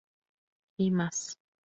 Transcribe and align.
Y 0.77 0.89
más. 0.89 1.37